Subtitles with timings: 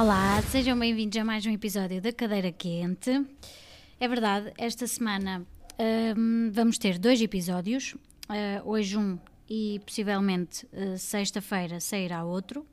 [0.00, 3.26] Olá, sejam bem-vindos a mais um episódio da Cadeira Quente.
[3.98, 5.44] É verdade, esta semana
[6.16, 9.18] hum, vamos ter dois episódios, uh, hoje um
[9.50, 12.64] e possivelmente uh, sexta-feira sairá outro.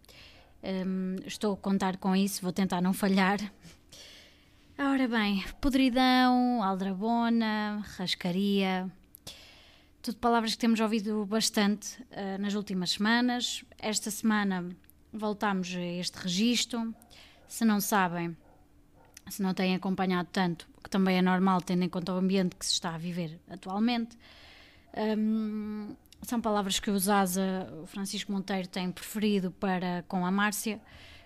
[0.63, 3.39] Um, estou a contar com isso, vou tentar não falhar.
[4.77, 8.87] Ora bem, podridão, aldrabona, rascaria,
[9.99, 13.65] tudo palavras que temos ouvido bastante uh, nas últimas semanas.
[13.79, 14.69] Esta semana
[15.11, 16.93] voltámos a este registro.
[17.47, 18.35] Se não sabem,
[19.29, 22.65] se não têm acompanhado tanto, que também é normal, tendo em conta o ambiente que
[22.65, 24.17] se está a viver atualmente,
[25.17, 30.79] um, são palavras que o Zaza, o Francisco Monteiro, tem preferido para com a Márcia,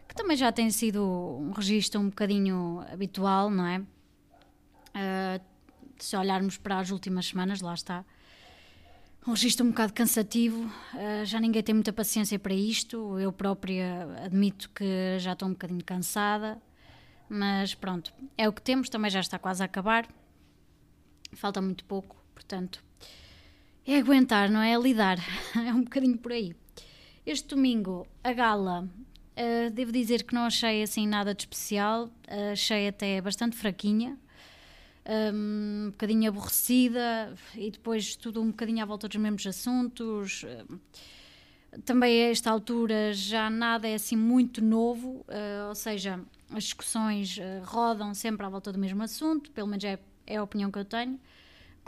[0.08, 3.80] que também já tem sido um registro um bocadinho habitual, não é?
[3.80, 5.42] Uh,
[5.98, 8.04] se olharmos para as últimas semanas, lá está.
[9.30, 13.20] Um registro um bocado cansativo, uh, já ninguém tem muita paciência para isto.
[13.20, 16.60] Eu própria admito que já estou um bocadinho cansada,
[17.30, 20.08] mas pronto, é o que temos, também já está quase a acabar.
[21.34, 22.84] Falta muito pouco, portanto,
[23.86, 24.74] é aguentar, não é?
[24.74, 25.20] É lidar.
[25.64, 26.56] é um bocadinho por aí.
[27.24, 32.54] Este domingo, a gala, uh, devo dizer que não achei assim nada de especial, uh,
[32.54, 34.18] achei até bastante fraquinha,
[35.34, 40.46] um, bocadinho aborrecida e depois tudo um bocadinho à volta dos mesmos assuntos.
[41.86, 46.20] também a esta altura já nada é assim muito novo, uh, ou seja,
[46.52, 50.72] as discussões rodam sempre à volta do mesmo assunto, pelo menos é, é a opinião
[50.72, 51.20] que eu tenho.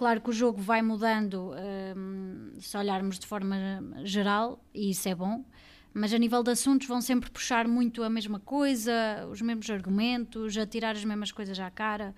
[0.01, 1.51] Claro que o jogo vai mudando
[1.95, 3.55] um, se olharmos de forma
[4.03, 5.45] geral, e isso é bom,
[5.93, 8.93] mas a nível de assuntos vão sempre puxar muito a mesma coisa,
[9.29, 12.15] os mesmos argumentos, a tirar as mesmas coisas à cara,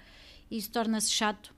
[0.57, 1.53] isso torna-se chato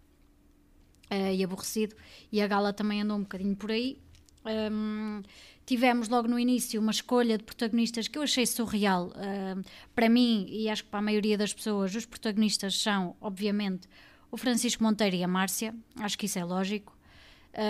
[1.11, 1.95] uh, e aborrecido.
[2.31, 3.99] E a gala também andou um bocadinho por aí.
[4.45, 5.21] Um,
[5.65, 9.07] tivemos logo no início uma escolha de protagonistas que eu achei surreal.
[9.07, 13.87] Uh, para mim, e acho que para a maioria das pessoas, os protagonistas são, obviamente,
[14.31, 16.95] o Francisco Monteiro e a Márcia, acho que isso é lógico.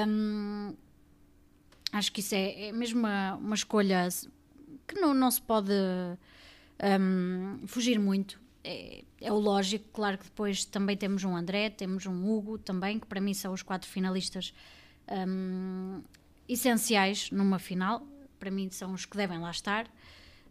[0.07, 0.73] Um,
[1.91, 4.07] acho que isso é, é mesmo uma, uma escolha
[4.87, 5.71] que não, não se pode
[6.99, 8.39] um, fugir muito.
[8.67, 12.99] É, é, o lógico, claro que depois também temos um André, temos um Hugo também,
[12.99, 14.55] que para mim são os quatro finalistas
[15.27, 16.01] um,
[16.49, 18.05] essenciais numa final,
[18.39, 19.85] para mim são os que devem lá estar.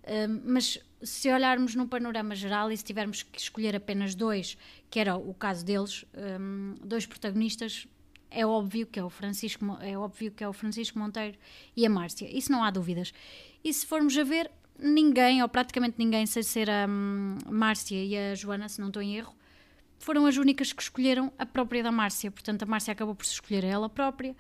[0.07, 4.57] Um, mas se olharmos no panorama geral e se tivermos que escolher apenas dois,
[4.89, 6.05] que era o caso deles,
[6.41, 7.89] um, dois protagonistas,
[8.31, 11.37] é óbvio que é o Francisco é óbvio que é o Francisco Monteiro
[11.77, 12.29] e a Márcia.
[12.31, 13.13] Isso não há dúvidas.
[13.63, 18.17] E se formos a ver, ninguém ou praticamente ninguém, sem ser a um, Márcia e
[18.17, 19.35] a Joana, se não estou em erro,
[19.99, 22.31] foram as únicas que escolheram a própria da Márcia.
[22.31, 24.37] Portanto, a Márcia acabou por se escolher ela própria.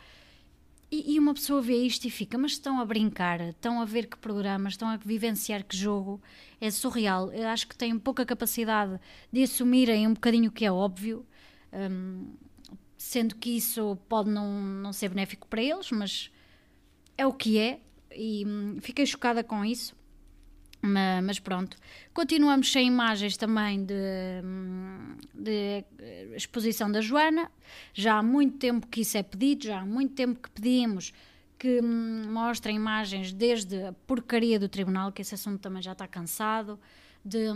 [0.90, 4.06] E, e, uma pessoa vê isto e fica, mas estão a brincar, estão a ver
[4.06, 6.22] que programas, estão a vivenciar que jogo,
[6.60, 7.32] é surreal.
[7.32, 9.00] Eu acho que têm pouca capacidade
[9.32, 11.26] de assumirem um bocadinho o que é óbvio,
[11.72, 12.32] um,
[12.96, 16.30] sendo que isso pode não, não ser benéfico para eles, mas
[17.18, 17.80] é o que é,
[18.14, 19.96] e hum, fiquei chocada com isso.
[21.22, 21.78] Mas pronto,
[22.12, 23.94] continuamos sem imagens também de,
[25.32, 25.84] de,
[26.36, 27.50] exposição da Joana.
[27.94, 31.12] Já há muito tempo que isso é pedido, já há muito tempo que pedimos
[31.58, 36.78] que mostrem imagens desde a porcaria do tribunal, que esse assunto também já está cansado
[37.24, 37.46] de,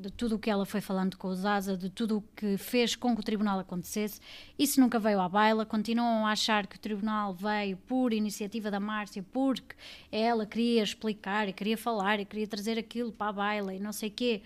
[0.00, 2.94] de tudo o que ela foi falando com o Zaza, de tudo o que fez
[2.94, 4.20] com que o tribunal acontecesse.
[4.58, 5.64] Isso nunca veio à baila.
[5.64, 9.74] Continuam a achar que o tribunal veio por iniciativa da Márcia, porque
[10.12, 13.92] ela queria explicar e queria falar e queria trazer aquilo para a baila e não
[13.92, 14.42] sei o quê.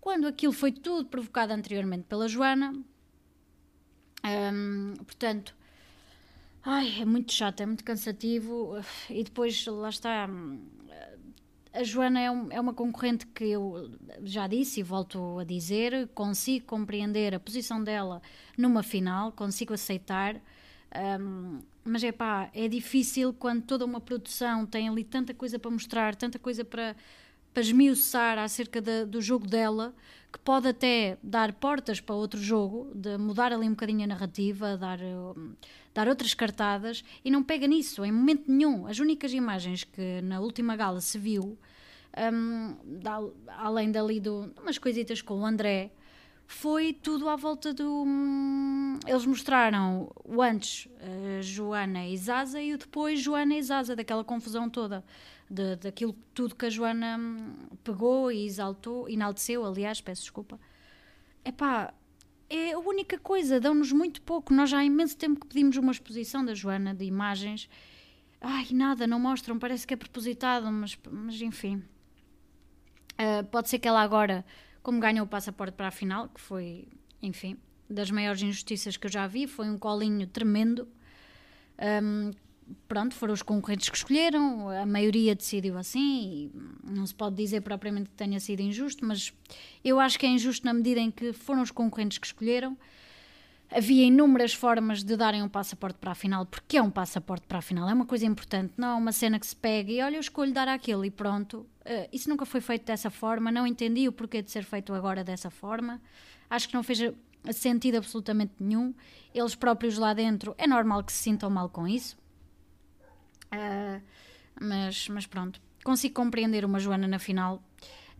[0.00, 2.72] Quando aquilo foi tudo provocado anteriormente pela Joana.
[4.24, 5.54] Hum, portanto,
[6.64, 8.80] ai, é muito chato, é muito cansativo.
[9.10, 10.26] E depois, lá está
[11.78, 13.88] a Joana é, um, é, uma concorrente que eu
[14.24, 18.20] já disse e volto a dizer, consigo compreender a posição dela
[18.56, 20.40] numa final, consigo aceitar,
[21.20, 25.70] um, mas é pá, é difícil quando toda uma produção tem ali tanta coisa para
[25.70, 26.96] mostrar, tanta coisa para,
[27.54, 29.94] para esmiuçar acerca de, do jogo dela,
[30.32, 34.76] que pode até dar portas para outro jogo, de mudar ali um bocadinho a narrativa,
[34.76, 35.54] dar, um,
[35.94, 38.84] dar outras cartadas, e não pega nisso em momento nenhum.
[38.88, 41.56] As únicas imagens que na última gala se viu,
[42.32, 45.92] um, da, além dali do umas coisitas com o André,
[46.46, 48.04] foi tudo à volta do.
[48.06, 53.94] Hum, eles mostraram o antes uh, Joana e Zaza e o depois Joana e Zaza,
[53.94, 55.04] daquela confusão toda,
[55.48, 60.58] de, daquilo tudo que a Joana hum, pegou e exaltou, enalteceu, aliás, peço desculpa.
[61.44, 61.92] Epá,
[62.48, 64.54] é a única coisa, dão-nos muito pouco.
[64.54, 67.68] Nós já há imenso tempo que pedimos uma exposição da Joana de imagens.
[68.40, 71.82] Ai, nada, não mostram, parece que é propositado, mas, mas enfim.
[73.18, 74.44] Uh, pode ser que ela agora,
[74.82, 76.86] como ganhou o passaporte para a final, que foi,
[77.20, 77.56] enfim,
[77.90, 80.86] das maiores injustiças que eu já vi, foi um colinho tremendo.
[82.02, 82.30] Um,
[82.86, 86.50] pronto, foram os concorrentes que escolheram, a maioria decidiu assim,
[86.84, 89.32] não se pode dizer propriamente que tenha sido injusto, mas
[89.84, 92.76] eu acho que é injusto na medida em que foram os concorrentes que escolheram.
[93.70, 97.58] Havia inúmeras formas de darem um passaporte para a final, porque é um passaporte para
[97.58, 100.16] a final, é uma coisa importante, não é uma cena que se pega e olha,
[100.16, 101.66] eu escolho dar aquele e pronto.
[101.88, 105.24] Uh, isso nunca foi feito dessa forma, não entendi o porquê de ser feito agora
[105.24, 106.00] dessa forma.
[106.50, 107.00] Acho que não fez
[107.52, 108.94] sentido absolutamente nenhum.
[109.34, 112.16] Eles próprios lá dentro, é normal que se sintam mal com isso
[113.54, 114.02] Uh,
[114.60, 117.62] mas, mas pronto, consigo compreender uma Joana na final.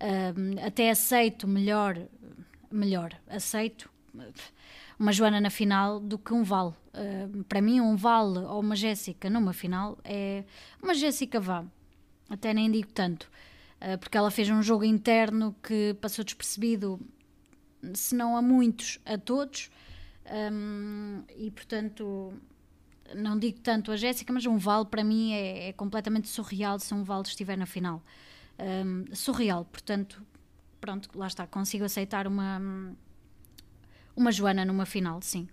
[0.00, 1.98] Uh, até aceito melhor,
[2.70, 3.90] melhor, aceito
[4.98, 6.76] uma Joana na final do que um Val.
[6.94, 10.44] Uh, para mim, um Val ou uma Jéssica numa final é
[10.82, 11.64] uma Jéssica vá.
[12.30, 13.30] Até nem digo tanto,
[14.00, 17.00] porque ela fez um jogo interno que passou despercebido,
[17.94, 19.70] se não a muitos, a todos.
[20.30, 22.32] Um, e portanto,
[23.14, 26.92] não digo tanto a Jéssica, mas um Val para mim é, é, completamente surreal se
[26.92, 28.02] um Val estiver na final.
[28.58, 30.22] Um, surreal, portanto,
[30.80, 32.60] pronto, lá está, consigo aceitar uma,
[34.16, 35.48] uma Joana numa final, sim.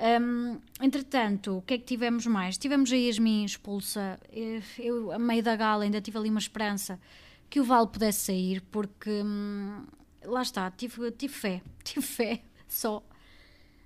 [0.00, 2.56] Um, entretanto, o que é que tivemos mais?
[2.56, 4.18] Tivemos a Yasmin expulsa.
[4.78, 6.98] Eu, a meio da gala, ainda tive ali uma esperança
[7.52, 9.84] que o Val pudesse sair, porque hum,
[10.24, 13.04] lá está, tive, tive fé, tive fé só.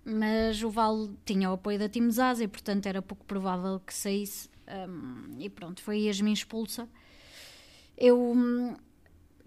[0.05, 4.49] Mas o Val tinha o apoio da Zaza e portanto era pouco provável que saísse.
[4.89, 6.89] Um, e pronto, foi a Yasmin expulsa.
[7.99, 8.77] Eu um,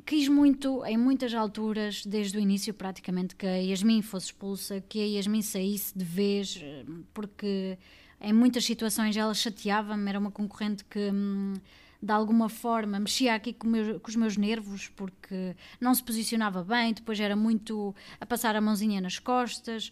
[0.06, 5.00] quis muito, em muitas alturas desde o início praticamente, que a Yasmin fosse expulsa que
[5.00, 7.78] a Yasmin saísse de vez hum, porque
[8.20, 11.54] em muitas situações ela chateava-me, era uma concorrente que hum,
[12.02, 16.64] de alguma forma mexia aqui com, meu, com, os meus nervos porque não se posicionava
[16.64, 19.92] bem, depois era muito a passar a mãozinha nas costas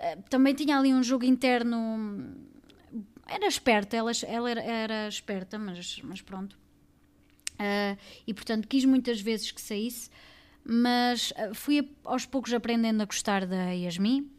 [0.00, 2.36] eh, também tinha ali um jogo interno.
[3.26, 6.56] Era esperta, ela, ela era, era esperta, mas, mas pronto.
[7.54, 10.08] Uh, e portanto quis muitas vezes que saísse,
[10.64, 14.30] mas uh, fui aos poucos aprendendo a gostar da Yasmin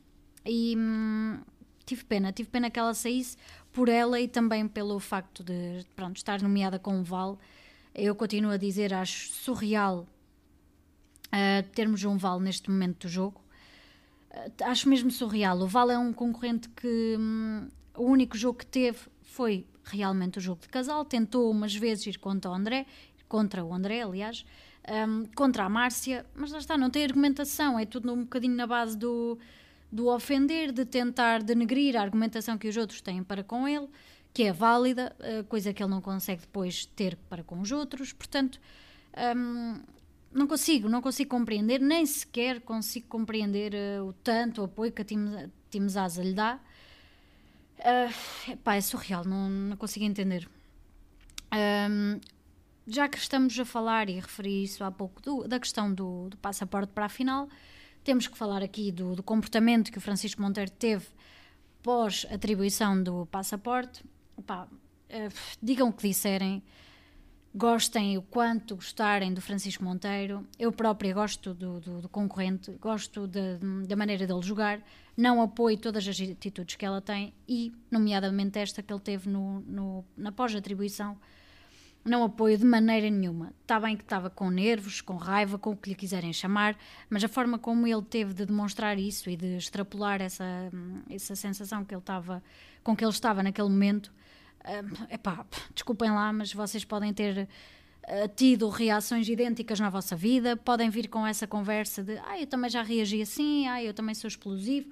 [0.45, 1.41] e hum,
[1.85, 3.35] tive pena, tive pena que ela saísse
[3.71, 7.39] por ela e também pelo facto de pronto, estar nomeada com o Val.
[7.93, 10.07] Eu continuo a dizer, acho surreal
[11.27, 13.41] uh, termos um Val neste momento do jogo.
[14.31, 15.59] Eh, acho mesmo surreal.
[15.59, 20.41] O Val é um concorrente que hum, o único jogo que teve foi realmente o
[20.41, 21.03] jogo de casal.
[21.05, 22.85] Tentou umas vezes ir contra o André,
[23.27, 24.45] contra o André, aliás,
[25.07, 28.65] um, contra a Márcia, mas lá está, não tem argumentação, é tudo um bocadinho na
[28.65, 29.37] base do,
[29.91, 33.87] do ofender, de tentar denegrir a argumentação que os outros têm para com ele,
[34.33, 38.13] que é válida, eh, coisa que ele não consegue depois ter para com os outros.
[38.13, 38.59] Portanto,
[39.35, 39.79] um,
[40.31, 45.01] não consigo, não consigo compreender, nem sequer consigo compreender uh, o tanto o apoio que
[45.01, 46.59] a Team, Team Zaza lhe dá.
[47.79, 50.47] Uh, epá, é surreal, não, não consigo entender.
[51.51, 52.19] Um,
[52.85, 56.37] já que estamos a falar e referi isso há pouco do, da questão do, do,
[56.37, 57.47] passaporte para a final,
[58.03, 61.07] temos que falar aqui do, do comportamento que o Francisco Monteiro teve
[61.81, 64.03] pós atribuição do passaporte.
[64.37, 66.63] Epá, uh, digam o que disserem
[67.53, 70.47] gostem o quanto gostarem do Francisco Monteiro.
[70.57, 73.57] Eu própria gosto do, do, do concorrente, gosto de,
[73.87, 74.81] da maneira dele jogar,
[75.17, 79.61] não apoio todas as atitudes que ela tem e, nomeadamente, esta que ele teve no,
[79.61, 81.17] no, na pós-atribuição.
[82.03, 83.53] Não apoio de maneira nenhuma.
[83.61, 86.77] Está bem que estava com nervos, com raiva, com o que lhe quiserem chamar,
[87.09, 90.71] mas a forma como ele teve de demonstrar isso e de extrapolar essa,
[91.09, 92.41] essa sensação que ele estava,
[92.83, 94.11] com que ele estava naquele momento,
[94.59, 97.47] Uh, epá, desculpem lá, mas vocês podem ter
[98.03, 102.45] uh, tido reações idênticas na vossa vida, podem vir com essa conversa de ah, eu
[102.45, 104.89] também já reagi assim, ah, eu também sou explosivo.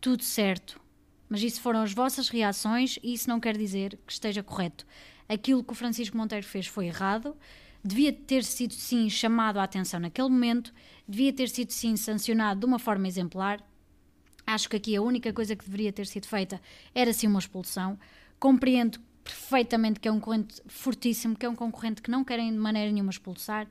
[0.00, 0.80] Tudo certo.
[1.28, 4.86] Mas isso foram as vossas reações e isso não quer dizer que esteja correto.
[5.28, 7.36] Aquilo que o Francisco Monteiro fez foi errado,
[7.84, 10.72] devia ter sido sim chamado a atenção naquele momento,
[11.06, 13.62] devia ter sido sim sancionado de uma forma exemplar.
[14.46, 16.60] Acho que aqui a única coisa que deveria ter sido feita
[16.94, 17.98] era sim uma expulsão.
[18.38, 22.58] Compreendo perfeitamente que é um concorrente fortíssimo, que é um concorrente que não querem de
[22.58, 23.68] maneira nenhuma expulsar,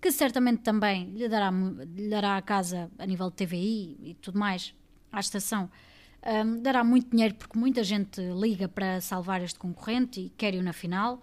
[0.00, 4.38] que certamente também lhe dará, lhe dará a casa a nível de TVI e tudo
[4.38, 4.74] mais,
[5.12, 5.70] à estação,
[6.26, 10.72] um, dará muito dinheiro porque muita gente liga para salvar este concorrente e quer-o na
[10.72, 11.20] final.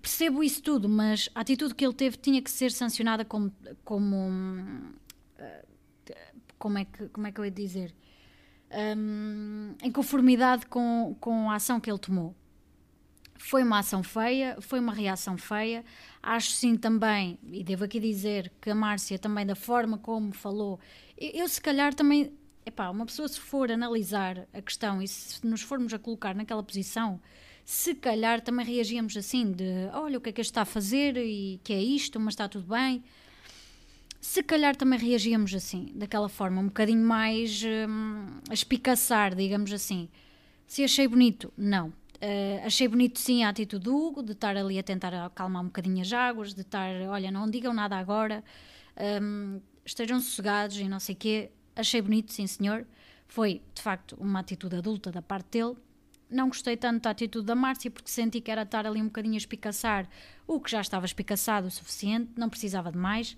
[0.00, 3.52] Percebo isso tudo, mas a atitude que ele teve tinha que ser sancionada como.
[3.84, 4.92] como hum,
[6.58, 7.92] como é que, como é que eu ia dizer?
[8.72, 12.34] um, em conformidade com, com a ação que ele tomou.
[13.36, 15.84] Foi uma ação feia, foi uma reação feia.
[16.22, 20.78] Acho sim também, e devo aqui dizer que a Márcia também, da forma como falou,
[21.18, 22.32] eu, eu se calhar também,
[22.64, 26.62] epá, uma pessoa se for analisar a questão e se nos formos a colocar naquela
[26.62, 27.20] posição,
[27.64, 31.16] se calhar também reagíamos assim, de olha o que é que este está a fazer
[31.16, 33.02] e que é isto, mas está tudo bem.
[34.20, 40.08] Se calhar também reagíamos assim, daquela forma, um bocadinho mais hum, a espicaçar, digamos assim.
[40.66, 41.92] Se achei bonito, não
[42.22, 45.64] Uh, achei bonito sim a atitude do Hugo, de estar ali a tentar acalmar um
[45.64, 48.44] bocadinho as águas, de estar, olha, não digam nada agora,
[49.20, 51.50] um, estejam sossegados e não sei o quê.
[51.74, 52.86] Achei bonito, sim senhor.
[53.26, 55.76] Foi, de facto, uma atitude adulta da parte dele.
[56.30, 59.34] Não gostei tanto da atitude da Márcia, porque senti que era estar ali um bocadinho
[59.34, 60.08] a espicaçar
[60.46, 63.36] o que já estava espicaçado o suficiente, não precisava de mais.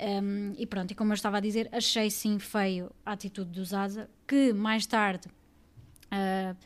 [0.00, 3.64] Um, e pronto, e como eu estava a dizer, achei sim feio a atitude do
[3.64, 5.28] Zaza, que mais tarde...
[6.06, 6.56] Uh,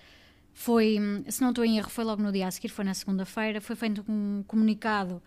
[0.58, 0.98] foi,
[1.28, 3.76] se não estou em erro, foi logo no dia a seguir, foi na segunda-feira, foi
[3.76, 5.22] feito um comunicado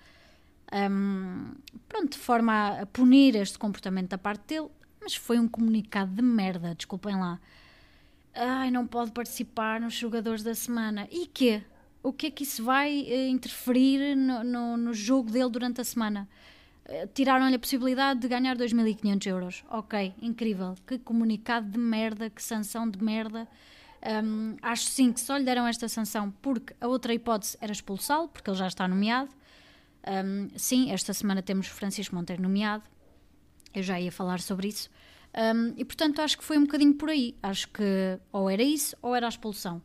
[0.74, 1.54] um,
[1.88, 4.70] pronto, de forma a punir este comportamento da parte dele,
[5.01, 7.39] mas foi um comunicado de merda, desculpem lá.
[8.34, 11.08] Ai, não pode participar nos jogadores da semana.
[11.12, 11.63] E quê?
[12.03, 15.84] O que é que isso vai uh, interferir no, no, no, jogo dele durante a
[15.84, 16.27] semana?
[16.86, 19.63] Uh, Tiraram-lhe a possibilidade de ganhar 2.500 euros.
[19.70, 20.75] Ok, incrível.
[20.88, 23.48] Que comunicado de merda, que sanção de merda.
[24.24, 28.29] Um, acho sim que só lhe deram esta sanção porque a outra hipótese era expulsá-lo,
[28.29, 29.29] porque ele já está nomeado.
[30.25, 32.84] Um, sim, esta semana temos Francisco Monteiro nomeado.
[33.74, 34.90] Eu já ia falar sobre isso.
[35.34, 37.36] Um, e portanto acho que foi um bocadinho por aí.
[37.42, 39.82] Acho que ou era isso ou era a expulsão.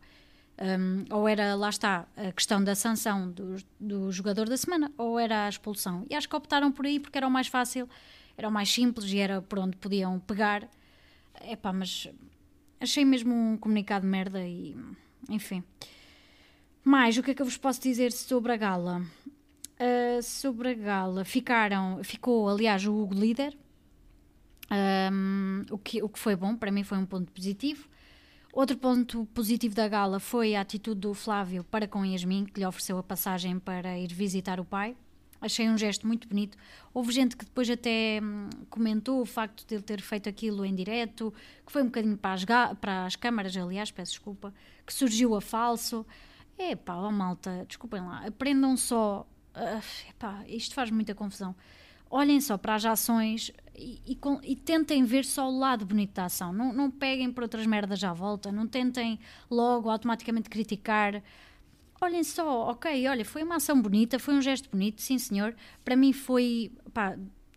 [1.11, 5.47] ou era, lá está, a questão da sanção do, do jogador da semana, ou era
[5.47, 6.05] a expulsão.
[6.11, 7.88] E acho que optaram por aí porque era o mais fácil,
[8.37, 10.69] era o mais simples e era por onde podiam pegar.
[11.45, 12.09] Epá, mas
[12.81, 14.76] achei mesmo um comunicado merda e.
[15.28, 15.62] Enfim.
[16.83, 19.02] Mais, o que é que eu vos posso dizer sobre a gala?
[19.78, 23.59] Uh, sobre a gala, ficaram, ficou, aliás, o Hugo líder,
[24.70, 27.88] um, o, que, o que foi bom, para mim foi um ponto positivo.
[28.52, 32.66] Outro ponto positivo da gala foi a atitude do Flávio para com Yasmin, que lhe
[32.66, 34.96] ofereceu a passagem para ir visitar o pai
[35.40, 36.56] achei um gesto muito bonito.
[36.92, 40.75] Houve gente que depois até hum, comentou o facto de ele ter feito aquilo em
[40.75, 41.32] direto,
[41.64, 42.44] que foi um bocadinho para as,
[42.80, 44.52] para as câmaras, aliás, peço desculpa,
[44.85, 46.06] que surgiu a falso.
[46.58, 49.26] Epá, oh malta, desculpem lá, aprendam só.
[49.54, 51.54] Uh, epá, isto faz muita confusão.
[52.11, 56.25] Olhem só para as ações e, e, e, tentem ver só o lado bonito da
[56.25, 56.52] ação.
[56.52, 59.18] Não, não peguem por outras merdas à volta, não tentem
[59.50, 61.23] logo automaticamente criticar
[62.00, 65.54] olhem só, ok, olha, foi uma ação bonita, foi um gesto bonito, sim senhor.
[65.85, 67.16] Para mim foi, pá,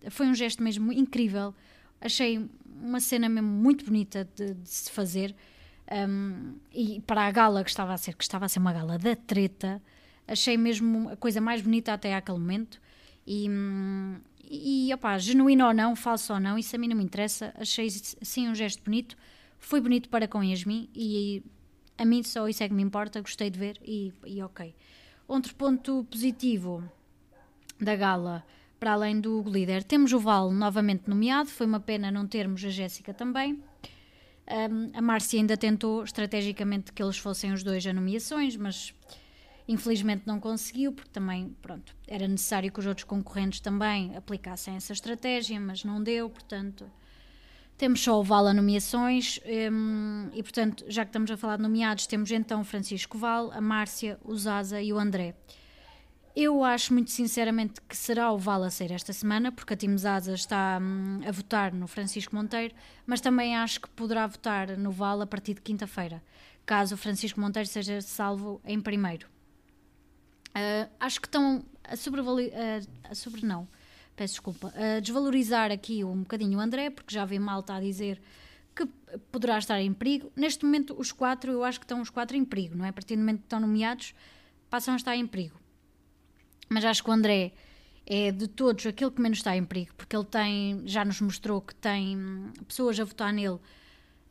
[0.10, 1.54] foi um gesto mesmo incrível.
[2.00, 2.48] Achei
[2.82, 5.36] uma cena mesmo muito bonita de, de se fazer.
[5.92, 8.98] Um, e para a gala que estava a ser, que estava a ser uma gala
[8.98, 9.82] da treta,
[10.28, 12.80] achei mesmo a coisa mais bonita até àquele momento.
[13.28, 13.48] E,
[14.50, 17.54] e opá, genuíno ou não, falso ou não, isso a mim não me interessa.
[17.56, 19.16] Achei sim um gesto bonito.
[19.60, 21.44] Foi bonito para com Yasmin e
[21.98, 24.74] a mim só isso é que me importa, gostei de ver e, e ok.
[25.28, 26.84] Outro ponto positivo
[27.80, 28.44] da gala,
[28.80, 32.70] para além do líder, temos o Val novamente nomeado, foi uma pena não termos a
[32.70, 33.62] Jéssica também.
[34.50, 38.96] Um, a Márcia ainda tentou estrategicamente que eles fossem os dois a nomeações, mas
[39.70, 44.92] infelizmente não conseguiu, porque também, pronto, era necessário que os outros concorrentes também aplicassem essa
[44.92, 46.90] estratégia, mas não deu, portanto,
[47.78, 49.40] temos só o Val a nomeações
[49.72, 53.62] um, e, portanto, já que estamos a falar de nomeados, temos então Francisco Val, a
[53.62, 55.36] Márcia, o Zaza e o André.
[56.36, 59.96] Eu acho muito sinceramente que será o Val a ser esta semana, porque a Tim
[59.96, 62.74] Zaza está hum, a votar no Francisco Monteiro,
[63.06, 66.24] mas também acho que poderá votar no Val a partir de quinta-feira,
[66.66, 69.28] caso o Francisco Monteiro seja salvo em primeiro.
[70.60, 71.94] Uh, acho que estão a.
[71.94, 73.68] Uh, sobre não
[74.20, 78.22] peço desculpa, a desvalorizar aqui um bocadinho o André, porque já vi malta a dizer
[78.76, 78.86] que
[79.32, 80.30] poderá estar em perigo.
[80.36, 82.90] Neste momento, os quatro, eu acho que estão os quatro em perigo, não é?
[82.90, 84.14] A partir do momento que estão nomeados,
[84.70, 85.58] passam a estar em perigo.
[86.68, 87.54] Mas acho que o André
[88.06, 91.62] é de todos aquele que menos está em perigo, porque ele tem, já nos mostrou
[91.62, 92.18] que tem
[92.68, 93.60] pessoas a votar nele,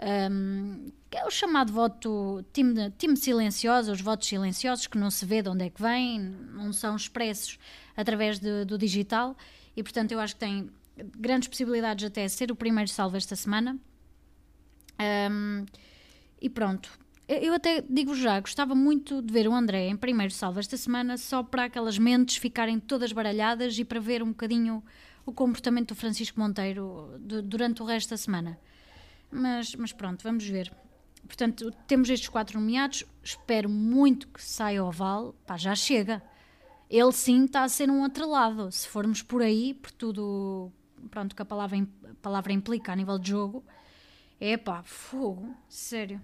[0.00, 5.24] um, que é o chamado voto time, time silencioso, os votos silenciosos, que não se
[5.26, 7.58] vê de onde é que vêm, não são expressos
[7.96, 9.36] através de, do digital
[9.76, 10.70] e portanto eu acho que tem
[11.16, 13.78] grandes possibilidades até ser o primeiro salvo esta semana.
[15.30, 15.64] Um,
[16.40, 16.90] e pronto.
[17.28, 21.18] Eu até digo já, gostava muito de ver o André em primeiro salvo esta semana,
[21.18, 24.82] só para aquelas mentes ficarem todas baralhadas e para ver um bocadinho
[25.26, 28.58] o comportamento do Francisco Monteiro durante o resto da semana.
[29.30, 30.72] Mas, mas pronto, vamos ver.
[31.26, 33.04] portanto, temos estes quatro nomeados.
[33.22, 35.34] Espero muito que saia o Val.
[35.46, 36.22] Pá, já chega.
[36.88, 38.72] Ele sim está a ser um atrelado.
[38.72, 40.72] Se formos por aí, por tudo
[41.10, 43.64] pronto, que a palavra, a palavra implica a nível de jogo,
[44.40, 46.20] é pá, fogo, sério.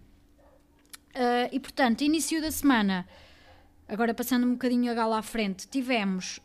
[1.11, 3.06] Uh, e portanto, início da semana,
[3.88, 6.40] agora passando um bocadinho a gala à frente, tivemos.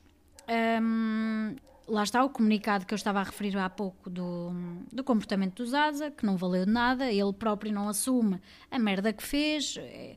[0.82, 1.56] Um,
[1.90, 4.52] lá está o comunicado que eu estava a referir há pouco do,
[4.92, 9.12] do comportamento do Zaza, que não valeu de nada, ele próprio não assume a merda
[9.12, 10.16] que fez, é,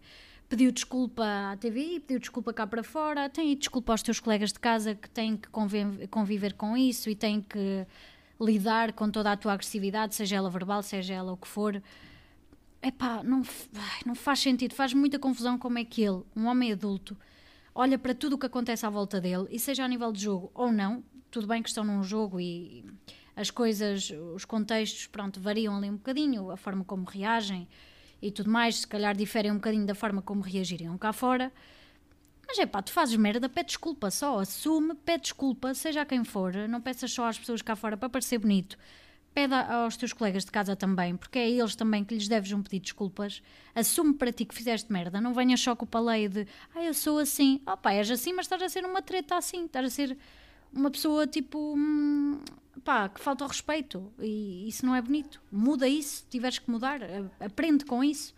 [0.48, 4.60] pediu desculpa à TV, pediu desculpa cá para fora, tem desculpa aos teus colegas de
[4.60, 7.86] casa que têm que conviver, conviver com isso e têm que
[8.40, 11.82] lidar com toda a tua agressividade, seja ela verbal, seja ela o que for.
[12.82, 13.42] Epá, não,
[14.04, 17.16] não faz sentido, faz muita confusão como é que ele, um homem adulto,
[17.74, 20.50] olha para tudo o que acontece à volta dele, e seja a nível de jogo
[20.52, 22.84] ou não, tudo bem que estão num jogo e
[23.34, 27.66] as coisas, os contextos, pronto, variam ali um bocadinho, a forma como reagem
[28.20, 31.50] e tudo mais, se calhar diferem um bocadinho da forma como reagiriam cá fora.
[32.46, 36.54] Mas é pá, tu fazes merda, pede desculpa só, assume, pede desculpa, seja quem for,
[36.68, 38.76] não peças só às pessoas cá fora para parecer bonito.
[39.32, 42.52] Pede aos teus colegas de casa também, porque é a eles também que lhes deves
[42.52, 43.42] um pedido de desculpas.
[43.74, 46.92] Assume para ti que fizeste merda, não venhas só com o paleio de ah, eu
[46.92, 47.62] sou assim.
[47.66, 50.18] Oh pá, és assim, mas estás a ser uma treta assim, estás a ser
[50.72, 51.74] uma pessoa tipo.
[51.76, 52.40] Hum,
[52.84, 55.40] pá, que falta o respeito e isso não é bonito.
[55.50, 57.00] Muda isso, tiveres que mudar,
[57.40, 58.34] aprende com isso.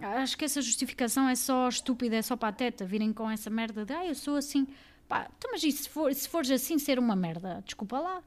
[0.00, 2.84] Acho que essa justificação é só estúpida, é só pateta.
[2.84, 4.66] Virem com essa merda de ah, eu sou assim.
[5.08, 7.62] Pá, então, mas e se, for, se fores assim ser uma merda?
[7.64, 8.22] Desculpa lá.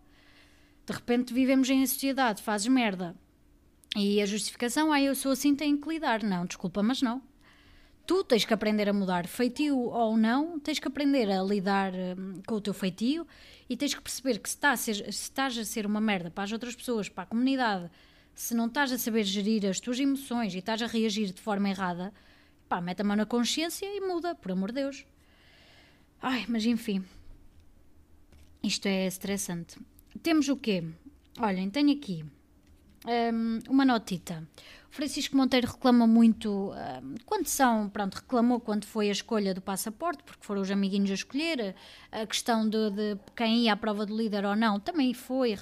[0.86, 3.16] De repente vivemos em sociedade, fazes merda.
[3.96, 6.24] E a justificação, ah, eu sou assim, tenho que lidar.
[6.24, 7.22] Não, desculpa, mas não
[8.10, 12.42] tu tens que aprender a mudar feitio ou não, tens que aprender a lidar hum,
[12.48, 13.28] com o teu feitio
[13.70, 16.52] e tens que perceber que se, ser, se estás a ser uma merda para as
[16.52, 17.88] outras pessoas, para a comunidade,
[18.34, 21.70] se não estás a saber gerir as tuas emoções e estás a reagir de forma
[21.70, 22.12] errada,
[22.68, 25.06] pá, mete a mão na consciência e muda, por amor de Deus.
[26.20, 27.06] Ai, mas enfim,
[28.64, 29.78] isto é estressante.
[30.24, 30.84] Temos o quê?
[31.38, 32.26] Olhem, tenho aqui
[33.06, 34.48] um, uma notita.
[34.92, 36.72] Francisco Monteiro reclama muito,
[37.26, 41.14] quando são, pronto, reclamou quando foi a escolha do passaporte, porque foram os amiguinhos a
[41.14, 41.76] escolher,
[42.12, 45.56] a questão de, de quem ia à prova do líder ou não, também foi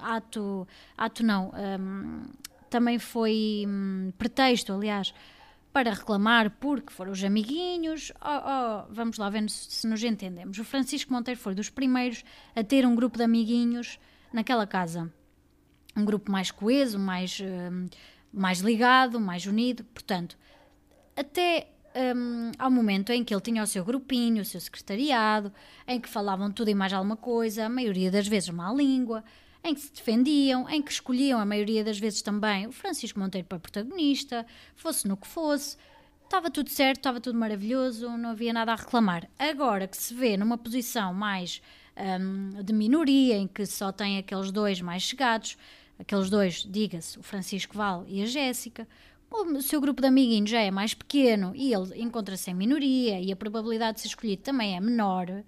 [0.00, 2.24] ato, ato não, um,
[2.68, 5.14] também foi um, pretexto, aliás,
[5.72, 8.12] para reclamar porque foram os amiguinhos.
[8.20, 10.56] Oh, oh, vamos lá ver se nos entendemos.
[10.58, 13.98] O Francisco Monteiro foi dos primeiros a ter um grupo de amiguinhos
[14.32, 15.12] naquela casa.
[15.96, 17.40] Um grupo mais coeso, mais
[18.34, 19.84] mais ligado, mais unido.
[19.84, 20.36] Portanto,
[21.16, 21.68] até
[22.16, 25.52] um, ao momento em que ele tinha o seu grupinho, o seu secretariado,
[25.86, 29.22] em que falavam tudo e mais alguma coisa, a maioria das vezes má língua,
[29.62, 33.46] em que se defendiam, em que escolhiam a maioria das vezes também o Francisco Monteiro
[33.46, 35.76] para protagonista, fosse no que fosse.
[36.24, 39.28] Estava tudo certo, estava tudo maravilhoso, não havia nada a reclamar.
[39.38, 41.62] Agora que se vê numa posição mais
[41.96, 45.56] um, de minoria, em que só tem aqueles dois mais chegados,
[45.98, 48.86] aqueles dois, diga-se, o Francisco Val e a Jéssica,
[49.30, 53.32] o seu grupo de amiguinhos já é mais pequeno e ele encontra-se em minoria e
[53.32, 55.42] a probabilidade de ser escolhido também é menor,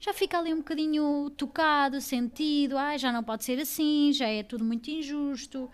[0.00, 4.42] já fica ali um bocadinho tocado, sentido, ah, já não pode ser assim, já é
[4.42, 5.70] tudo muito injusto,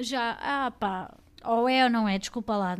[0.00, 2.76] já, ah pá, ou é ou não é, desculpa lá,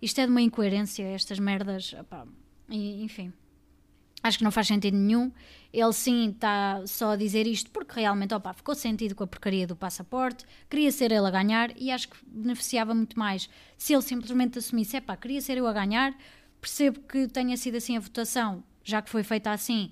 [0.00, 2.26] isto é de uma incoerência, estas merdas, pá,
[2.68, 3.32] enfim.
[4.22, 5.32] Acho que não faz sentido nenhum.
[5.72, 9.66] Ele sim está só a dizer isto porque realmente opa, ficou sentido com a porcaria
[9.66, 14.02] do passaporte, queria ser ele a ganhar e acho que beneficiava muito mais se ele
[14.02, 16.14] simplesmente assumisse: pá, queria ser eu a ganhar.
[16.60, 19.90] Percebo que tenha sido assim a votação, já que foi feita assim,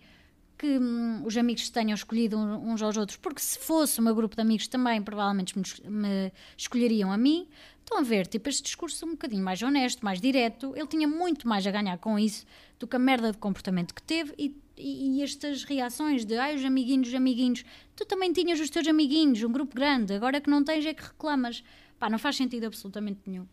[0.61, 4.37] que hum, os amigos tenham escolhido uns aos outros, porque se fosse o meu grupo
[4.37, 7.49] de amigos também provavelmente me, escolheriam a mim.
[7.79, 11.49] Estão a ver, tipo, este discurso um bocadinho mais honesto, mais direto, ele tinha muito
[11.49, 12.44] mais a ganhar com isso
[12.79, 16.55] do que a merda de comportamento que teve e, e, e estas reações de ai,
[16.55, 17.64] os amiguinhos, os amiguinhos.
[17.96, 21.03] Tu também tinhas os teus amiguinhos, um grupo grande, agora que não tens é que
[21.03, 21.64] reclamas.
[21.99, 23.46] Pá, não faz sentido absolutamente nenhum.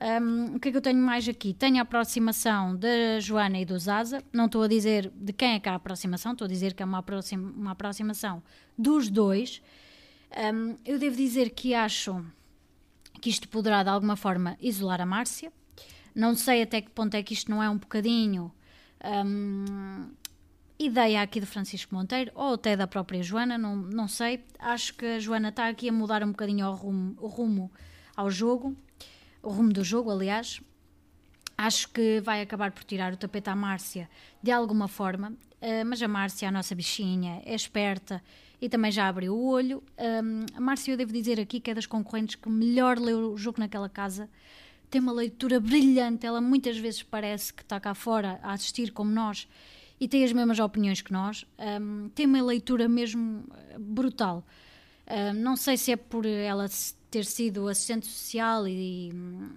[0.00, 1.52] Um, o que é que eu tenho mais aqui?
[1.52, 4.24] Tenho a aproximação da Joana e do Zaza.
[4.32, 6.82] Não estou a dizer de quem é que há a aproximação, estou a dizer que
[6.82, 7.04] é uma,
[7.36, 8.42] uma aproximação
[8.78, 9.60] dos dois.
[10.54, 12.24] Um, eu devo dizer que acho
[13.20, 15.52] que isto poderá de alguma forma isolar a Márcia.
[16.14, 18.50] Não sei até que ponto é que isto não é um bocadinho
[19.04, 20.08] um,
[20.78, 24.44] ideia aqui do Francisco Monteiro ou até da própria Joana, não, não sei.
[24.58, 27.70] Acho que a Joana está aqui a mudar um bocadinho o rumo, o rumo
[28.16, 28.74] ao jogo,
[29.42, 30.60] o rumo do jogo, aliás.
[31.56, 34.08] Acho que vai acabar por tirar o tapete à Márcia
[34.42, 38.22] de alguma forma, uh, mas a Márcia, a nossa bichinha, é esperta
[38.60, 39.82] e também já abriu o olho.
[39.98, 43.36] Um, a Márcia, eu devo dizer aqui que é das concorrentes que melhor leu o
[43.36, 44.28] jogo naquela casa.
[44.90, 49.10] Tem uma leitura brilhante, ela muitas vezes parece que está cá fora a assistir como
[49.10, 49.46] nós
[50.00, 51.46] e tem as mesmas opiniões que nós.
[51.58, 53.44] Um, tem uma leitura mesmo
[53.78, 54.44] brutal.
[55.34, 56.68] Não sei se é por ela
[57.10, 59.10] ter sido assistente social e,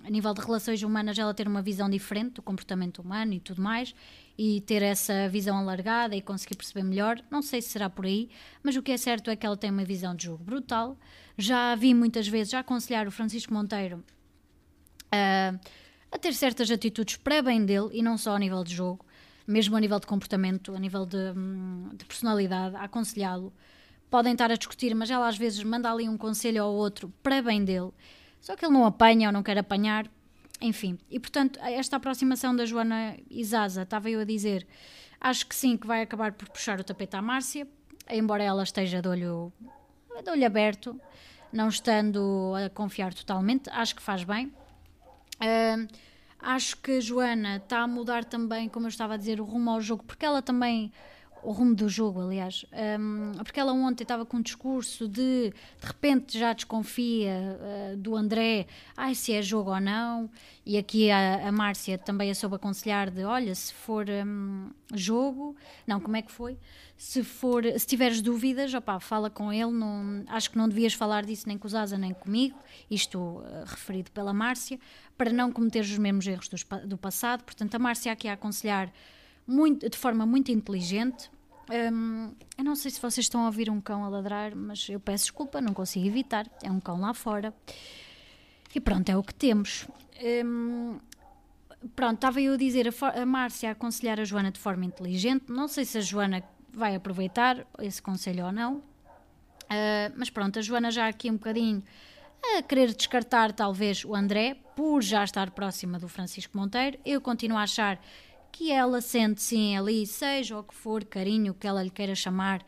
[0.03, 3.61] a nível de relações humanas ela ter uma visão diferente do comportamento humano e tudo
[3.61, 3.93] mais
[4.37, 7.21] e ter essa visão alargada e conseguir perceber melhor.
[7.29, 8.29] Não sei se será por aí,
[8.63, 10.97] mas o que é certo é que ela tem uma visão de jogo brutal.
[11.37, 14.03] Já vi muitas vezes já aconselhar o Francisco Monteiro
[15.11, 15.53] a,
[16.11, 19.05] a ter certas atitudes pré-bem dele e não só ao nível de jogo,
[19.45, 23.53] mesmo a nível de comportamento, a nível de, hum, de personalidade, a aconselhá-lo.
[24.13, 27.41] Podem estar a discutir, mas ela às vezes manda ali um conselho ao outro para
[27.41, 27.89] bem dele.
[28.39, 30.05] Só que ele não apanha ou não quer apanhar,
[30.61, 34.67] enfim, e portanto, esta aproximação da Joana Isaza, estava eu a dizer,
[35.19, 37.67] acho que sim, que vai acabar por puxar o tapete à Márcia,
[38.07, 39.51] embora ela esteja de olho,
[40.23, 41.01] de olho aberto,
[41.51, 44.53] não estando a confiar totalmente, acho que faz bem.
[45.41, 45.87] Uh,
[46.39, 49.71] acho que a Joana está a mudar também, como eu estava a dizer, o rumo
[49.71, 50.91] ao jogo, porque ela também
[51.43, 52.65] o rumo do jogo, aliás,
[52.99, 55.53] um, porque ela ontem estava com um discurso de de
[55.87, 57.59] repente já desconfia
[57.93, 60.29] uh, do André, ai se é jogo ou não,
[60.65, 65.55] e aqui a, a Márcia também a soube aconselhar de olha, se for um, jogo,
[65.85, 66.57] não, como é que foi?
[66.95, 71.25] Se for, se tiveres dúvidas, opa, fala com ele, não, acho que não devias falar
[71.25, 72.57] disso nem com o Zaza nem comigo,
[72.89, 74.79] isto uh, referido pela Márcia,
[75.17, 78.91] para não cometer os mesmos erros do, do passado, portanto a Márcia aqui a aconselhar
[79.45, 81.29] muito, de forma muito inteligente.
[81.69, 84.99] Um, eu não sei se vocês estão a ouvir um cão a ladrar, mas eu
[84.99, 86.49] peço desculpa, não consigo evitar.
[86.61, 87.53] É um cão lá fora.
[88.73, 89.87] E pronto, é o que temos.
[90.45, 90.99] Um,
[91.95, 95.45] pronto, estava eu a dizer a, a Márcia a aconselhar a Joana de forma inteligente.
[95.49, 98.77] Não sei se a Joana vai aproveitar esse conselho ou não.
[98.77, 101.83] Uh, mas pronto, a Joana já aqui um bocadinho
[102.57, 106.99] a querer descartar talvez o André, por já estar próxima do Francisco Monteiro.
[107.05, 107.99] Eu continuo a achar
[108.53, 112.63] que ela sente sim ali, seja o que for carinho que ela lhe queira chamar,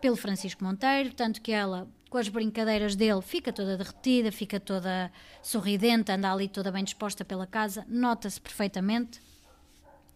[0.00, 5.10] pelo Francisco Monteiro, tanto que ela, com as brincadeiras dele, fica toda derretida, fica toda
[5.42, 9.20] sorridente, anda ali toda bem disposta pela casa, nota-se perfeitamente.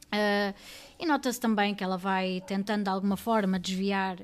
[0.06, 0.54] Uh,
[0.98, 4.18] e nota-se também que ela vai tentando de alguma forma desviar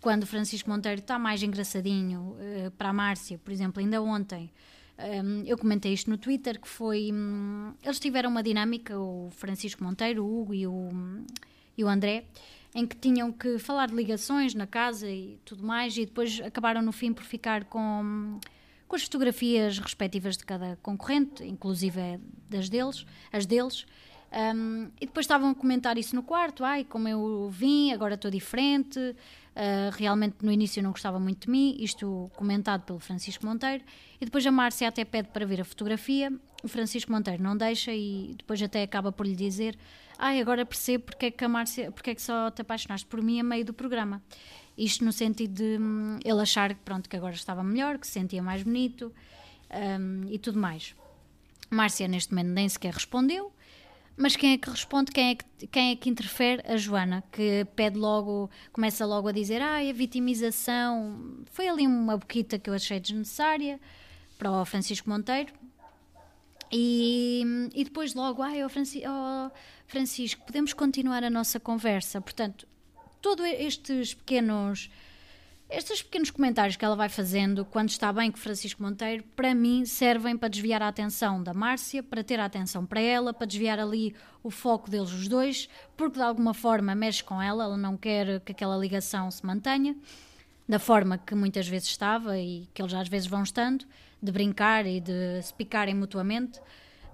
[0.00, 4.50] quando Francisco Monteiro está mais engraçadinho uh, para a Márcia, por exemplo, ainda ontem
[4.98, 7.10] um, eu comentei isto no Twitter, que foi.
[7.12, 10.90] Um, eles tiveram uma dinâmica, o Francisco Monteiro, o Hugo e o,
[11.76, 12.26] e o André,
[12.74, 16.82] em que tinham que falar de ligações na casa e tudo mais, e depois acabaram
[16.82, 18.38] no fim por ficar com,
[18.86, 23.86] com as fotografias respectivas de cada concorrente, inclusive das deles, as deles.
[24.32, 28.30] Um, e depois estavam a comentar isso no quarto, ai, como eu vim, agora estou
[28.30, 29.14] diferente,
[29.56, 33.84] uh, realmente no início não gostava muito de mim, isto comentado pelo Francisco Monteiro,
[34.20, 37.92] e depois a Márcia até pede para ver a fotografia, o Francisco Monteiro não deixa
[37.92, 39.76] e depois até acaba por lhe dizer,
[40.18, 43.22] ai, agora percebo porque é que a Márcia, porque é que só te apaixonaste por
[43.22, 44.22] mim a meio do programa.
[44.76, 48.42] Isto no sentido de um, ele achar pronto, que agora estava melhor, que se sentia
[48.42, 49.12] mais bonito
[49.70, 50.94] um, e tudo mais.
[51.70, 53.52] Márcia neste momento nem sequer respondeu,
[54.16, 55.10] mas quem é que responde?
[55.10, 56.62] Quem é que, quem é que interfere?
[56.66, 61.44] A Joana, que pede logo, começa logo a dizer: Ah, a vitimização.
[61.50, 63.80] Foi ali uma boquita que eu achei desnecessária
[64.38, 65.52] para o Francisco Monteiro.
[66.70, 69.50] E, e depois logo, ah, oh, Francisco, oh,
[69.86, 72.20] Francisco, podemos continuar a nossa conversa.
[72.20, 72.66] Portanto,
[73.20, 74.90] todos estes pequenos
[75.70, 79.84] estes pequenos comentários que ela vai fazendo quando está bem com Francisco Monteiro, para mim,
[79.84, 83.78] servem para desviar a atenção da Márcia, para ter a atenção para ela, para desviar
[83.78, 87.96] ali o foco deles os dois, porque de alguma forma mexe com ela, ela não
[87.96, 89.96] quer que aquela ligação se mantenha,
[90.68, 93.86] da forma que muitas vezes estava e que eles às vezes vão estando,
[94.22, 96.60] de brincar e de se picarem mutuamente.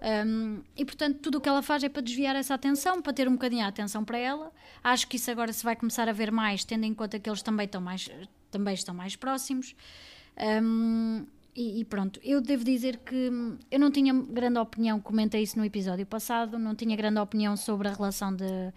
[0.02, 3.28] Um, e portanto, tudo o que ela faz é para desviar essa atenção, para ter
[3.28, 4.52] um bocadinho a atenção para ela.
[4.82, 7.42] Acho que isso agora se vai começar a ver mais, tendo em conta que eles
[7.42, 8.08] também estão mais,
[8.50, 9.74] também estão mais próximos.
[10.62, 13.30] Um, e, e, pronto, eu devo dizer que
[13.70, 17.88] eu não tinha grande opinião, comentei isso no episódio passado, não tinha grande opinião sobre
[17.88, 18.72] a relação de,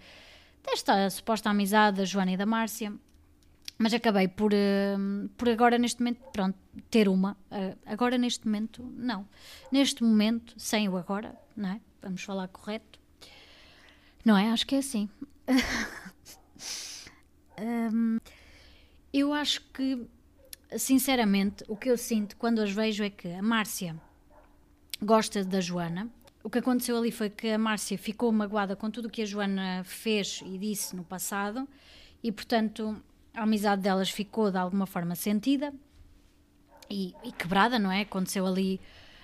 [0.64, 2.92] desta suposta amizade da Joana e da Márcia,
[3.78, 6.58] mas acabei por, uh, por agora, neste momento, pronto,
[6.90, 7.36] ter uma.
[7.50, 9.26] Uh, agora, neste momento, não.
[9.70, 11.80] Neste momento, sem o agora, não é?
[12.02, 12.98] Vamos falar correto.
[14.24, 14.50] Não é?
[14.50, 15.08] Acho que é assim.
[17.60, 18.18] um,
[19.20, 20.06] eu acho que,
[20.76, 23.96] sinceramente, o que eu sinto quando as vejo é que a Márcia
[25.00, 26.10] gosta da Joana.
[26.42, 29.26] O que aconteceu ali foi que a Márcia ficou magoada com tudo o que a
[29.26, 31.66] Joana fez e disse no passado
[32.22, 33.00] e, portanto,
[33.32, 35.72] a amizade delas ficou de alguma forma sentida
[36.90, 38.02] e, e quebrada, não é?
[38.02, 38.80] Aconteceu ali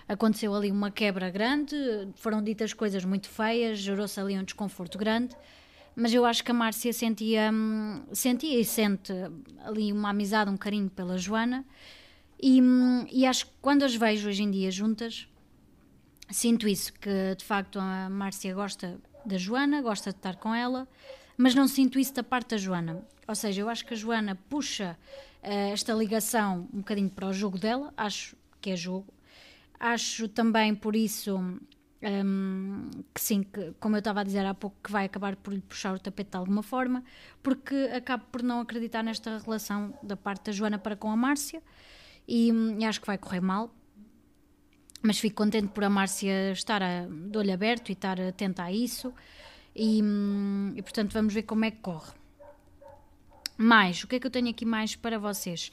[0.09, 1.77] aconteceu ali uma quebra grande,
[2.17, 5.37] foram ditas coisas muito feias, gerou-se ali um desconforto grande,
[6.01, 9.13] mas eu acho que a Márcia sentia, hum, sentia e sente
[9.65, 11.63] ali uma amizade, um carinho pela Joana,
[12.43, 15.29] e, hum, e acho que quando as vejo hoje em dia juntas,
[16.31, 20.89] sinto isso, que de facto a Márcia gosta da Joana, gosta de estar com ela,
[21.37, 23.05] mas não sinto isso da parte da Joana.
[23.29, 24.97] Ou seja, eu acho que a Joana puxa
[25.43, 29.13] uh, esta ligação um bocadinho para o jogo dela, acho que é jogo,
[29.81, 31.59] Acho também por isso
[32.03, 35.53] um, que sim, que, como eu estava a dizer há pouco, que vai acabar por
[35.53, 37.05] lhe puxar o tapete de alguma forma,
[37.43, 41.63] porque acabo por não acreditar nesta relação da parte da Joana para com a Márcia
[42.27, 43.75] e, e acho que vai correr mal.
[45.03, 48.73] Mas fico contente por a Márcia estar a, de olho aberto e estar atenta a
[48.73, 49.13] isso,
[49.75, 52.13] e, hum, e portanto vamos ver como é que corre.
[53.57, 55.71] Mais, o que é que eu tenho aqui mais para vocês?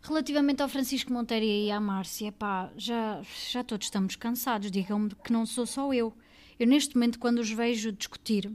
[0.00, 4.70] Relativamente ao Francisco Monteiro e à Márcia, pá, já, já todos estamos cansados.
[4.70, 6.16] Digam-me que não sou só eu.
[6.58, 8.50] Eu, neste momento, quando os vejo discutir,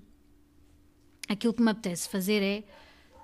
[1.27, 2.63] aquilo que me apetece fazer é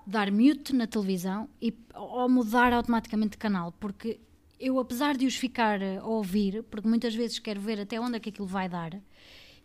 [0.06, 4.20] dar mute na televisão e, ou mudar automaticamente de canal, porque
[4.60, 8.20] eu, apesar de os ficar a ouvir, porque muitas vezes quero ver até onde é
[8.20, 9.00] que aquilo vai dar,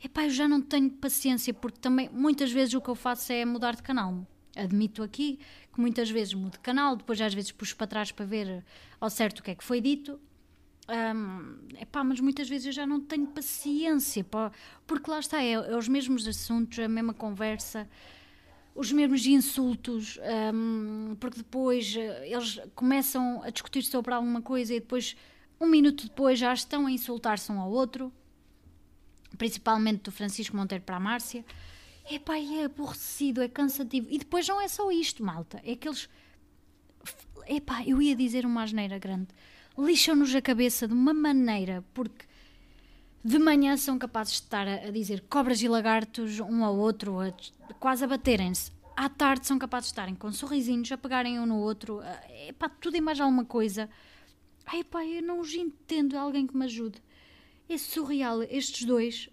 [0.02, 3.44] epá, eu já não tenho paciência, porque também muitas vezes o que eu faço é
[3.44, 4.26] mudar de canal.
[4.56, 5.38] Admito aqui
[5.74, 8.64] que muitas vezes mudo de canal, depois às vezes puxo para trás para ver
[9.00, 10.20] ao certo o que é que foi dito.
[10.86, 14.52] Um, epá, mas muitas vezes eu já não tenho paciência, pá,
[14.86, 17.88] porque lá está, é, é, os mesmos assuntos, a mesma conversa,
[18.74, 20.18] os mesmos insultos,
[20.54, 25.16] um, porque depois eh, eles começam a discutir sobre alguma coisa e depois,
[25.60, 28.12] um minuto depois, já estão a insultar-se um ao outro,
[29.38, 31.44] principalmente do Francisco Monteiro para a Márcia.
[32.10, 34.08] Epá, é aborrecido, é cansativo.
[34.10, 35.60] E depois não é só isto, malta.
[35.64, 36.08] É que eles.
[37.46, 39.28] Epá, eu ia dizer uma asneira grande.
[39.78, 42.26] Lixam-nos a cabeça de uma maneira, porque
[43.24, 47.32] de manhã são capazes de estar a, dizer cobras e lagartos um ao outro, a,
[47.80, 48.70] quase a baterem-se.
[48.94, 52.00] À tarde são capazes de estarem com sorrisinhos, a pegarem um no outro.
[52.46, 53.88] Epá, tudo e mais alguma coisa.
[54.66, 56.16] Ai, epá, eu não os entendo.
[56.16, 57.02] Alguém que me ajude.
[57.68, 58.42] É surreal.
[58.42, 59.28] Estes dois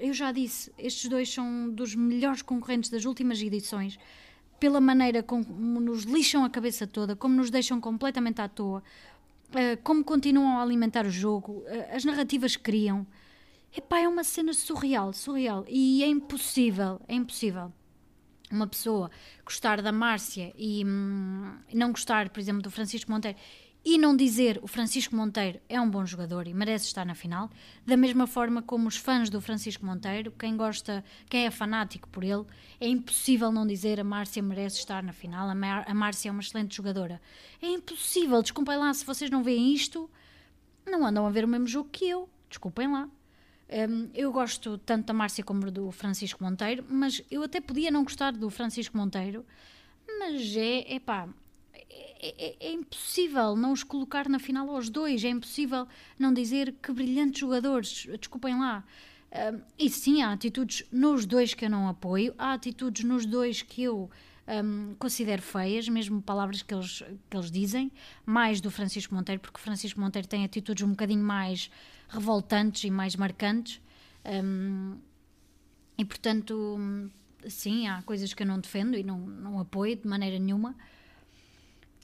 [0.00, 3.98] eu já disse, estes dois são dos melhores concorrentes das últimas edições,
[4.58, 8.82] pela maneira como nos lixam a cabeça toda, como nos deixam completamente à toa,
[9.54, 13.06] eh, como continuam a alimentar o jogo, eh, as narrativas criam.
[13.74, 15.64] Epá, é uma cena surreal, surreal.
[15.68, 17.72] E é impossível, é impossível
[18.50, 19.10] uma pessoa
[19.44, 23.38] gostar da Márcia e hum, não gostar, por exemplo, do Francisco Monteiro
[23.84, 27.50] e não dizer o Francisco Monteiro é um bom jogador e merece estar na final,
[27.86, 32.22] da mesma forma como os fãs do Francisco Monteiro, quem gosta, quem é fanático por
[32.22, 32.44] ele,
[32.78, 36.76] é impossível não dizer a Márcia merece estar na final, a, Márcia é uma excelente
[36.76, 37.20] jogadora.
[37.62, 40.10] É impossível, desculpem lá, se vocês não veem isto,
[40.86, 43.08] não andam a ver o mesmo jogo que eu, desculpem lá.
[43.88, 48.02] Um, eu gosto tanto da Márcia como do Francisco Monteiro, mas eu até podia não
[48.02, 49.46] gostar do Francisco Monteiro,
[50.18, 51.28] mas é, é pá,
[51.90, 55.86] é, é, é, impossível não os colocar na final aos dois, é impossível
[56.18, 58.84] não dizer que brilhantes jogadores, desculpem lá.
[59.78, 63.84] E sim, há atitudes nos dois que eu não apoio, há atitudes nos dois que
[63.84, 64.10] eu
[64.50, 67.92] um, considero feias, mesmo palavras que eles, que eles dizem,
[68.26, 71.70] mais do Francisco Monteiro, porque Francisco Monteiro tem atitudes um bocadinho mais
[72.08, 73.80] revoltantes e mais marcantes.
[74.24, 74.98] Um,
[75.96, 76.78] e portanto,
[77.46, 80.74] sim, há coisas que eu não defendo e não, não apoio de maneira nenhuma.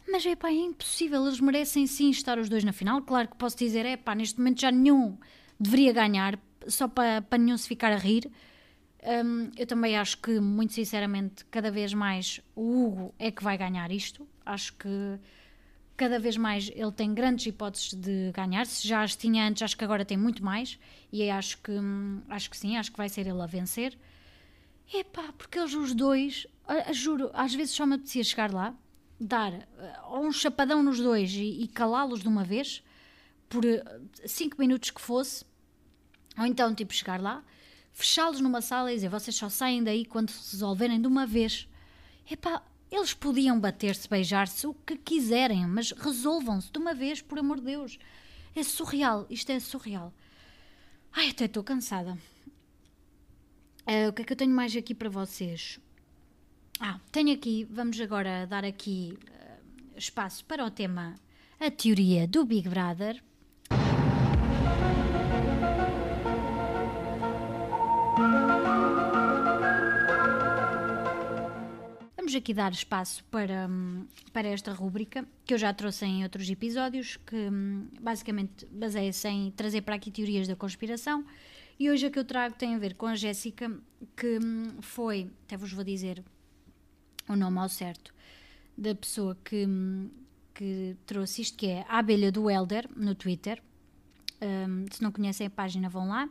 [0.08, 3.02] Mas é pá, é impossível, eles merecem sim estar os dois na final.
[3.02, 5.18] Claro que posso dizer, é pá, neste momento já nenhum
[5.58, 8.30] deveria ganhar, só para, para nenhum se ficar a rir.
[9.02, 13.58] Um, eu também acho que, muito sinceramente, cada vez mais o Hugo é que vai
[13.58, 14.26] ganhar isto.
[14.44, 15.18] Acho que
[15.96, 18.66] cada vez mais ele tem grandes hipóteses de ganhar.
[18.66, 20.78] Se já as tinha antes, acho que agora tem muito mais.
[21.12, 21.72] E acho que,
[22.28, 23.98] acho que sim, acho que vai ser ele a vencer.
[24.92, 26.46] Epá, porque eles os dois,
[26.92, 28.74] juro, às vezes só me apetecia chegar lá
[29.18, 32.83] dar uh, um chapadão nos dois e, e calá-los de uma vez,
[33.48, 33.62] por
[34.24, 35.44] 5 uh, minutos que fosse,
[36.38, 37.42] ou então tipo chegar lá,
[37.92, 41.68] fechá-los numa sala e dizer vocês só saem daí quando se resolverem de uma vez.
[42.31, 47.59] Epá, eles podiam bater-se, beijar-se, o que quiserem, mas resolvam-se de uma vez, por amor
[47.59, 47.98] de Deus.
[48.55, 50.12] É surreal, isto é surreal.
[51.12, 52.18] Ai, até estou cansada.
[53.87, 55.79] Uh, o que é que eu tenho mais aqui para vocês?
[56.78, 61.14] Ah, tenho aqui, vamos agora dar aqui uh, espaço para o tema
[61.58, 63.22] A Teoria do Big Brother.
[72.14, 76.50] Vamos aqui dar espaço para, hum, para esta rúbrica, que eu já trouxe em outros
[76.50, 81.24] episódios, que hum, basicamente baseia-se em trazer para aqui teorias da conspiração.
[81.78, 83.72] E hoje a que eu trago tem a ver com a Jéssica,
[84.14, 86.22] que hum, foi, até vos vou dizer
[87.28, 88.14] o nome ao certo,
[88.76, 89.66] da pessoa que,
[90.54, 93.62] que trouxe isto, que é a abelha do Elder, no Twitter.
[94.40, 96.28] Um, se não conhecem a página, vão lá.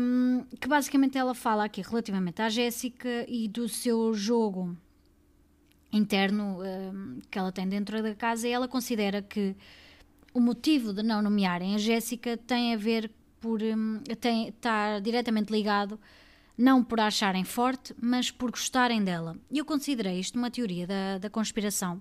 [0.00, 4.76] Um, que basicamente ela fala aqui relativamente à Jéssica e do seu jogo
[5.90, 9.56] interno um, que ela tem dentro da casa, e ela considera que
[10.34, 15.52] o motivo de não nomearem a Jéssica tem a ver por um, tem, está diretamente
[15.52, 15.98] ligado
[16.56, 19.36] não por acharem forte, mas por gostarem dela.
[19.50, 22.00] E eu considerei isto uma teoria da, da conspiração,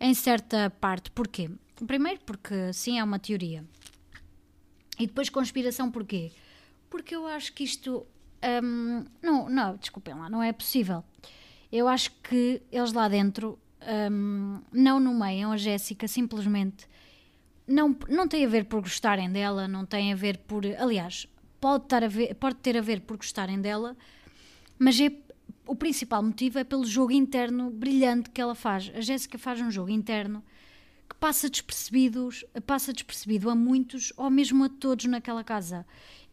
[0.00, 1.10] em certa parte.
[1.10, 1.50] Porquê?
[1.86, 3.64] Primeiro, porque sim, é uma teoria.
[4.98, 6.32] E depois, conspiração, porquê?
[6.88, 8.06] Porque eu acho que isto.
[8.62, 11.04] Um, não, não, desculpem lá, não é possível.
[11.70, 13.58] Eu acho que eles lá dentro
[14.10, 16.88] um, não nomeiam a Jéssica simplesmente.
[17.66, 20.64] Não, não tem a ver por gostarem dela, não tem a ver por.
[20.78, 21.28] Aliás,
[21.60, 23.96] pode, estar a ver, pode ter a ver por gostarem dela,
[24.78, 25.12] mas é,
[25.66, 28.90] o principal motivo é pelo jogo interno brilhante que ela faz.
[28.94, 30.42] A Jéssica faz um jogo interno
[31.08, 35.86] que passa despercebidos, passa despercebido a muitos ou mesmo a todos naquela casa.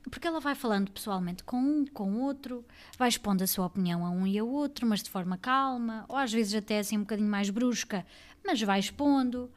[0.10, 2.66] Porque ela vai falando pessoalmente com um, com outro,
[2.98, 6.18] vai expondo a sua opinião a um e a outro, mas de forma calma, ou
[6.18, 8.06] às vezes até assim um bocadinho mais brusca,
[8.46, 9.50] mas vai expondo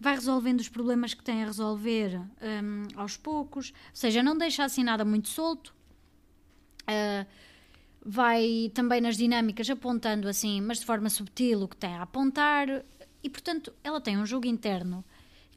[0.00, 4.64] vai resolvendo os problemas que tem a resolver um, aos poucos, ou seja, não deixa
[4.64, 5.74] assim nada muito solto.
[6.82, 7.26] Uh,
[8.04, 12.68] vai também nas dinâmicas apontando assim, mas de forma subtil, o que tem a apontar,
[13.22, 15.04] e portanto ela tem um jogo interno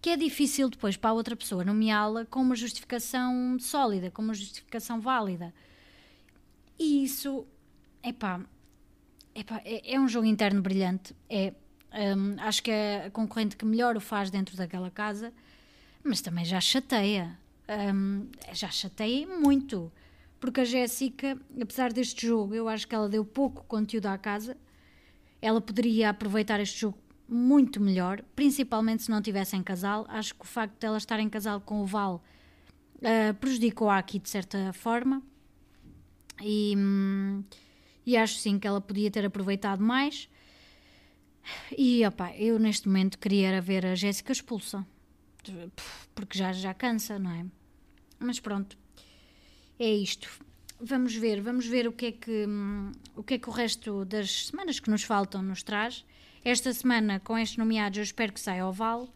[0.02, 4.34] que é difícil depois para a outra pessoa nomeá-la com uma justificação sólida, com uma
[4.34, 5.54] justificação válida.
[6.80, 7.46] E isso,
[8.04, 8.42] epá,
[9.36, 11.54] epá é, é um jogo interno brilhante, é
[11.94, 15.34] um, acho que é a concorrente que melhor o faz dentro daquela casa,
[16.04, 17.38] mas também já chateia.
[17.94, 19.92] Um, já chateia muito.
[20.40, 24.58] Porque a Jéssica, apesar deste jogo, eu acho que ela deu pouco conteúdo à casa.
[25.42, 30.06] Ela poderia aproveitar este jogo muito melhor, principalmente se não tivesse em casal.
[30.10, 32.24] Acho que o facto de ela estar em casal com o Val
[32.98, 35.22] uh, prejudicou-a aqui de certa forma.
[36.42, 37.44] E, hum,
[38.06, 40.28] e acho sim que ela podia ter aproveitado mais.
[41.78, 44.86] E opa, eu neste momento queria ver a Jéssica expulsa,
[46.14, 47.46] porque já, já cansa, não é?
[48.20, 48.78] Mas pronto,
[49.80, 50.30] é isto.
[50.80, 52.46] Vamos ver, vamos ver o que é que
[53.16, 56.06] o que é que o resto das semanas que nos faltam nos traz.
[56.44, 59.08] Esta semana, com estes nomeados, eu espero que saia ao Val.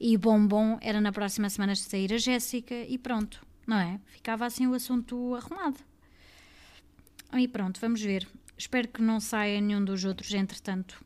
[0.00, 4.00] E bom, bom, era na próxima semana sair a Jéssica e pronto, não é?
[4.06, 5.78] Ficava assim o assunto arrumado.
[7.36, 8.26] E pronto, vamos ver.
[8.56, 11.04] Espero que não saia nenhum dos outros, entretanto.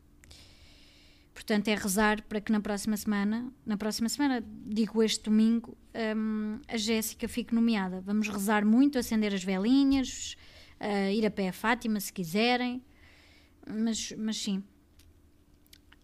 [1.42, 5.76] Portanto, é rezar para que na próxima semana, na próxima semana, digo este domingo,
[6.16, 8.00] um, a Jéssica fique nomeada.
[8.00, 10.36] Vamos rezar muito, acender as velinhas,
[10.80, 12.80] uh, ir a pé a Fátima se quiserem.
[13.68, 14.62] Mas, mas sim.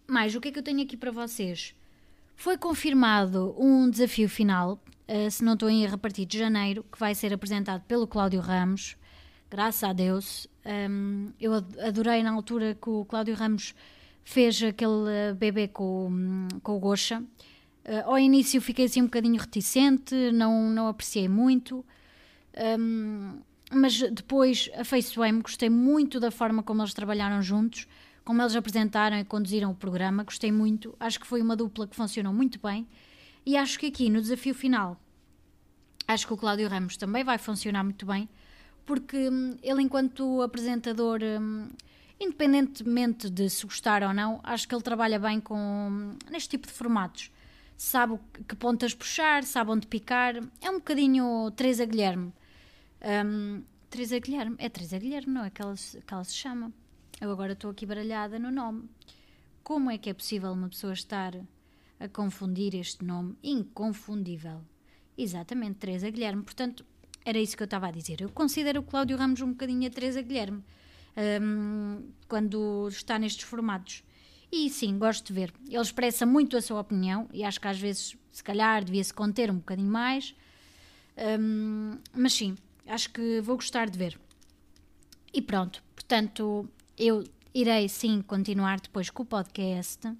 [0.09, 1.73] Mais, o que é que eu tenho aqui para vocês?
[2.35, 6.85] Foi confirmado um desafio final, uh, se não estou em erro, a partir de janeiro,
[6.91, 8.97] que vai ser apresentado pelo Cláudio Ramos.
[9.49, 10.49] Graças a Deus.
[10.67, 13.73] Um, eu adorei na altura que o Cláudio Ramos
[14.29, 17.21] fez aquele eh, bebê com, com o Gosha.
[17.83, 21.83] Uh, ao início fiquei assim um bocadinho reticente, não, não apreciei muito,
[22.79, 23.39] um,
[23.73, 27.89] mas depois afeiçoei-me, gostei muito da forma como eles trabalharam juntos,
[28.23, 31.97] como eles apresentaram e conduziram o programa, gostei muito, acho que foi uma dupla que
[31.97, 32.87] funcionou muito bem.
[33.47, 35.01] E acho que aqui no desafio final,
[36.07, 38.29] acho que o Cláudio Ramos também vai funcionar muito bem,
[38.85, 41.21] porque hum, ele enquanto apresentador...
[41.23, 41.71] Hum,
[42.21, 46.73] independentemente de se gostar ou não, acho que ele trabalha bem com neste tipo de
[46.73, 47.31] formatos.
[47.77, 50.35] Sabe que pontas puxar, sabe onde picar.
[50.61, 52.33] É um bocadinho Teresa Guilherme.
[53.25, 56.73] Um, Teresa Guilherme, é Teresa Guilherme, não é que ela, que ela se chama.
[57.21, 58.89] Eu agora estou aqui baralhada no nome.
[59.63, 61.35] Como é que é possível uma pessoa estar
[62.01, 64.61] a confundir este nome inconfundível?
[65.17, 66.43] Exatamente, Teresa Guilherme.
[66.43, 66.85] Portanto,
[67.25, 68.21] era isso que eu estava a dizer.
[68.21, 70.65] Eu considero o Cláudio Ramos um bocadinho a Teresa Guilherme
[71.43, 74.05] um, quando está nestes formatos.
[74.51, 75.53] E sim, gosto de ver.
[75.69, 79.51] Ele expressa muito a sua opinião e acho que às vezes, se calhar, devia-se conter
[79.51, 80.35] um bocadinho mais.
[81.41, 82.57] Um, mas sim,
[82.87, 84.19] acho que vou gostar de ver.
[85.35, 90.11] E pronto, portanto, eu irei sim continuar depois com o podcast,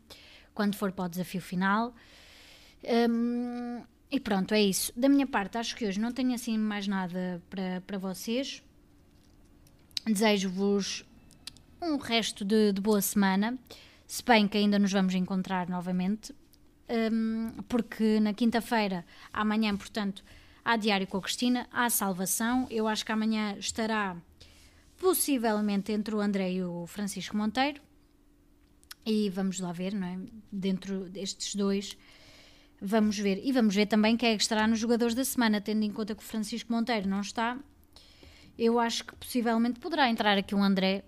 [0.55, 1.95] quando for para o desafio final.
[3.09, 4.93] Um, e pronto, é isso.
[4.97, 8.63] Da minha parte, acho que hoje não tenho assim mais nada para, para vocês.
[10.09, 11.05] Desejo-vos
[11.83, 13.59] um resto de, de boa semana,
[14.07, 16.35] se bem que ainda nos vamos encontrar novamente,
[17.13, 20.25] um, porque na quinta-feira, amanhã, portanto,
[20.65, 22.67] há Diário com a Cristina, há Salvação.
[22.71, 24.17] Eu acho que amanhã estará
[24.97, 27.81] possivelmente entre o André e o Francisco Monteiro.
[29.05, 30.19] E vamos lá ver, não é?
[30.51, 31.99] Dentro destes dois,
[32.81, 33.41] vamos ver.
[33.45, 36.15] E vamos ver também quem é que estará nos jogadores da semana, tendo em conta
[36.15, 37.59] que o Francisco Monteiro não está.
[38.59, 41.05] Eu acho que possivelmente poderá entrar aqui um André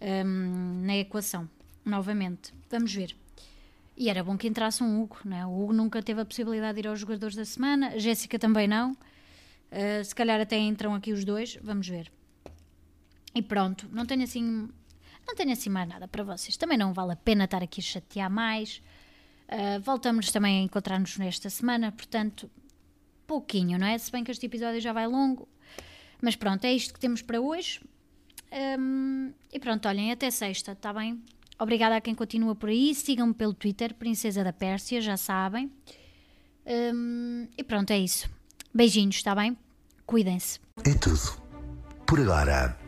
[0.00, 1.48] um, na equação,
[1.84, 2.52] novamente.
[2.70, 3.16] Vamos ver.
[3.96, 5.46] E era bom que entrasse um Hugo, né?
[5.46, 8.68] O Hugo nunca teve a possibilidade de ir aos jogadores da semana, a Jéssica também
[8.68, 8.92] não.
[8.92, 12.12] Uh, se calhar até entram aqui os dois, vamos ver.
[13.34, 14.68] E pronto, não tenho assim,
[15.26, 16.56] não tenho assim mais nada para vocês.
[16.56, 18.82] Também não vale a pena estar aqui a chatear mais.
[19.48, 22.50] Uh, voltamos também a encontrar-nos nesta semana, portanto,
[23.26, 23.96] pouquinho, não é?
[23.98, 25.48] Se bem que este episódio já vai longo.
[26.22, 27.80] Mas pronto, é isto que temos para hoje.
[28.78, 31.22] Um, e pronto, olhem, até sexta, está bem?
[31.58, 32.94] Obrigada a quem continua por aí.
[32.94, 35.70] Sigam-me pelo Twitter, Princesa da Pérsia, já sabem.
[36.66, 38.28] Um, e pronto, é isso.
[38.72, 39.56] Beijinhos, está bem?
[40.06, 40.60] Cuidem-se.
[40.84, 41.42] É tudo.
[42.06, 42.87] Por agora.